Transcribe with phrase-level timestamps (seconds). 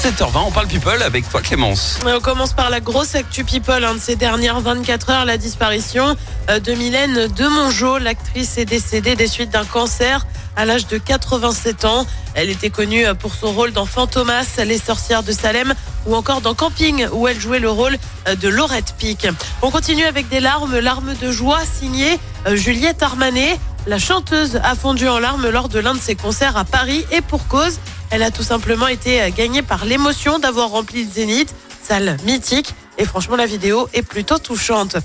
[0.00, 1.98] 7h20, on parle people avec toi Clémence.
[2.06, 6.16] On commence par la grosse actu people hein, de ces dernières 24 heures, la disparition
[6.48, 7.98] euh, de Mylène Demongeau.
[7.98, 10.26] L'actrice est décédée des suites d'un cancer
[10.56, 12.06] à l'âge de 87 ans.
[12.34, 15.74] Elle était connue euh, pour son rôle dans Fantomas, Les sorcières de Salem
[16.06, 17.96] ou encore dans Camping où elle jouait le rôle
[18.28, 19.26] euh, de Laurette Pic.
[19.62, 23.58] On continue avec des larmes, larmes de joie signées euh, Juliette Armanet.
[23.86, 27.20] La chanteuse a fondu en larmes lors de l'un de ses concerts à Paris et
[27.22, 27.78] pour cause,
[28.10, 32.74] elle a tout simplement été euh, gagnée par l'émotion d'avoir rempli le Zénith, salle mythique.
[32.98, 34.96] Et franchement, la vidéo est plutôt touchante.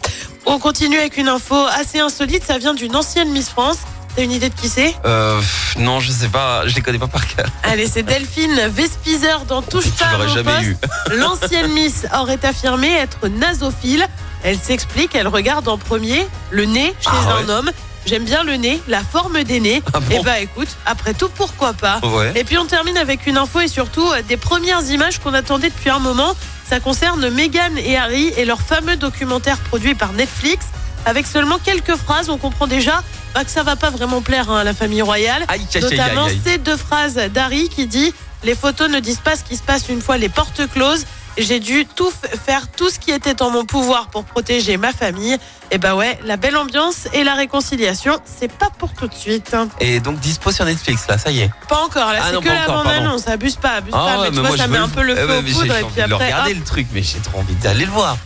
[0.46, 2.44] On continue avec une info assez insolite.
[2.44, 3.78] Ça vient d'une ancienne Miss France.
[4.16, 4.94] T'as une idée de qui c'est?
[5.06, 5.40] Euh,
[5.78, 7.48] non, je sais pas, je les connais pas par cœur.
[7.64, 10.78] Allez, c'est Delphine Vespizer dans Touche pas à jamais eu.
[11.16, 14.06] L'ancienne Miss aurait affirmé être nasophile.
[14.44, 17.52] Elle s'explique, elle regarde en premier le nez chez Ah un ouais.
[17.52, 17.72] homme.
[18.06, 19.82] J'aime bien le nez, la forme des nez.
[19.94, 22.32] Ah bon Et bah écoute, après tout, pourquoi pas Ouais.
[22.36, 25.70] Et puis on termine avec une info et surtout euh, des premières images qu'on attendait
[25.70, 26.36] depuis un moment.
[26.70, 30.66] Ça concerne Meghan et Harry et leur fameux documentaire produit par Netflix.
[31.06, 33.04] Avec seulement quelques phrases, on comprend déjà
[33.36, 35.46] bah, que ça va pas vraiment plaire hein, à la famille royale.
[35.48, 36.40] Aïe, aïe, Notamment aïe.
[36.44, 39.90] ces deux phrases d'Harry qui dit Les photos ne disent pas ce qui se passe
[39.90, 41.06] une fois les portes closes.
[41.38, 42.10] J'ai dû tout
[42.46, 45.38] faire tout ce qui était en mon pouvoir pour protéger ma famille.
[45.72, 49.56] Et bah ouais, la belle ambiance et la réconciliation, c'est pas pour tout de suite.
[49.82, 51.52] Et donc dispo sur Netflix là, ça y est.
[51.68, 53.28] Pas encore, là Ah c'est que pas la bande annonce.
[53.28, 54.06] Abuse pas, abuse Ah pas.
[54.06, 55.76] ouais, Mais tu mais vois, moi, ça met un peu le eh feu aux poudres.
[55.76, 58.18] Et puis après, regarder hop, le truc, mais j'ai trop envie d'aller le voir.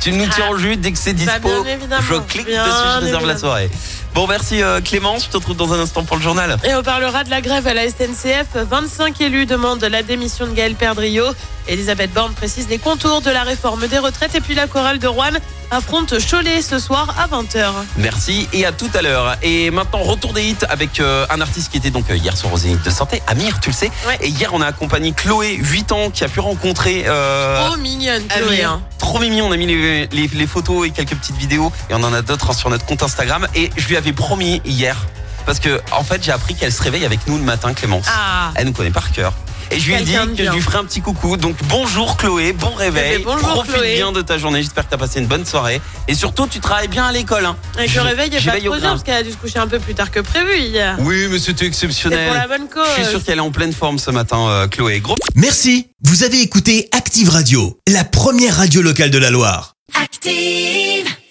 [0.00, 0.52] Tu nous tiens Ah.
[0.52, 1.48] en jus dès que c'est dispo.
[1.88, 3.70] Bah, je clique bien dessus, je réserve la soirée.
[4.16, 6.56] Bon, merci euh, Clémence, je te retrouve dans un instant pour le journal.
[6.64, 8.46] Et on parlera de la grève à la SNCF.
[8.54, 11.26] 25 élus demandent la démission de Gaël Perdriau.
[11.68, 14.34] Elisabeth Borne précise les contours de la réforme des retraites.
[14.34, 15.32] Et puis la chorale de Rouen
[15.70, 17.70] affronte Cholet ce soir à 20h.
[17.96, 19.36] Merci et à tout à l'heure.
[19.42, 22.56] Et maintenant, retour des hits avec euh, un artiste qui était donc euh, hier sur
[22.56, 23.90] Zénith de Santé, Amir, tu le sais.
[24.06, 24.18] Ouais.
[24.20, 27.04] Et hier, on a accompagné Chloé, 8 ans, qui a pu rencontrer.
[27.06, 28.54] euh, Oh mignonne, Chloé.
[28.58, 28.70] Amir.
[28.70, 28.82] hein.
[28.98, 32.02] Trop mimi, on a mis les, les- les photos et quelques petites vidéos et on
[32.02, 33.46] en a d'autres hein, sur notre compte Instagram.
[33.54, 34.96] Et je lui avais promis hier,
[35.44, 38.06] parce que en fait j'ai appris qu'elle se réveille avec nous le matin, Clémence.
[38.08, 39.32] Ah, Elle nous connaît par cœur.
[39.70, 41.36] Et je lui ai dit que je lui ferai un petit coucou.
[41.36, 43.22] Donc bonjour Chloé, bon réveil.
[43.24, 43.96] Bonjour, Profite Chloé.
[43.96, 44.62] bien de ta journée.
[44.62, 45.80] J'espère que tu as passé une bonne soirée.
[46.08, 47.46] Et surtout, tu travailles bien à l'école.
[47.46, 47.56] hein.
[47.76, 49.32] avec Je- le réveil, il n'y a je pas trop dur parce qu'elle a dû
[49.32, 50.96] se coucher un peu plus tard que prévu hier.
[51.00, 52.28] Oui, mais c'était C'est exceptionnel.
[52.28, 52.86] pour la bonne cause.
[52.96, 55.00] Je suis sûr qu'elle est en pleine forme ce matin, euh, Chloé.
[55.00, 59.74] Gros Merci, vous avez écouté Active Radio, la première radio locale de la Loire.
[60.00, 61.06] Active.